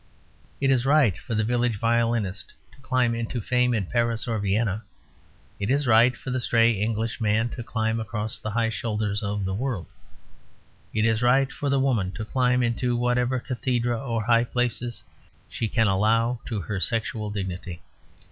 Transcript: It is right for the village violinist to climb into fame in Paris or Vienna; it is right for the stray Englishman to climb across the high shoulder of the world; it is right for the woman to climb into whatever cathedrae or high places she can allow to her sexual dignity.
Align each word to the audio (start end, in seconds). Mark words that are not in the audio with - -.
It 0.59 0.71
is 0.71 0.83
right 0.83 1.15
for 1.15 1.35
the 1.35 1.43
village 1.43 1.77
violinist 1.77 2.53
to 2.71 2.81
climb 2.81 3.13
into 3.13 3.39
fame 3.39 3.71
in 3.75 3.85
Paris 3.85 4.27
or 4.27 4.39
Vienna; 4.39 4.81
it 5.59 5.69
is 5.69 5.85
right 5.85 6.17
for 6.17 6.31
the 6.31 6.39
stray 6.39 6.71
Englishman 6.71 7.49
to 7.49 7.61
climb 7.61 7.99
across 7.99 8.39
the 8.39 8.49
high 8.49 8.69
shoulder 8.71 9.15
of 9.21 9.45
the 9.45 9.53
world; 9.53 9.85
it 10.91 11.05
is 11.05 11.21
right 11.21 11.51
for 11.51 11.69
the 11.69 11.79
woman 11.79 12.11
to 12.13 12.25
climb 12.25 12.63
into 12.63 12.97
whatever 12.97 13.39
cathedrae 13.39 13.99
or 13.99 14.23
high 14.23 14.43
places 14.43 15.03
she 15.47 15.67
can 15.67 15.85
allow 15.85 16.39
to 16.47 16.61
her 16.61 16.79
sexual 16.79 17.29
dignity. 17.29 17.83